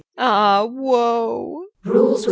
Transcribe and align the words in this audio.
Ah 0.17 0.63
woe! 0.63 1.67
CH. 1.85 2.19